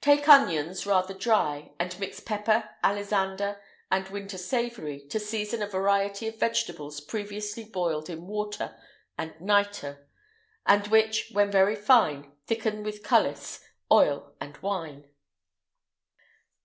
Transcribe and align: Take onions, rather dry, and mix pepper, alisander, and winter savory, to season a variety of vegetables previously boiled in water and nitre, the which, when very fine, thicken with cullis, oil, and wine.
Take 0.00 0.28
onions, 0.28 0.86
rather 0.86 1.12
dry, 1.12 1.72
and 1.80 1.98
mix 1.98 2.20
pepper, 2.20 2.70
alisander, 2.84 3.60
and 3.90 4.06
winter 4.10 4.38
savory, 4.38 5.00
to 5.08 5.18
season 5.18 5.60
a 5.60 5.66
variety 5.66 6.28
of 6.28 6.38
vegetables 6.38 7.00
previously 7.00 7.64
boiled 7.64 8.08
in 8.08 8.28
water 8.28 8.76
and 9.18 9.34
nitre, 9.40 10.06
the 10.68 10.88
which, 10.88 11.30
when 11.32 11.50
very 11.50 11.74
fine, 11.74 12.30
thicken 12.46 12.84
with 12.84 13.02
cullis, 13.02 13.58
oil, 13.90 14.36
and 14.40 14.56
wine. 14.58 15.10